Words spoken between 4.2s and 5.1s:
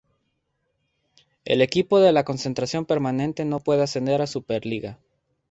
a Superliga.